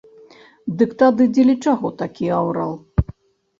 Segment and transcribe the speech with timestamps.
[0.79, 2.73] Дык тады дзеля чаго такі аўрал?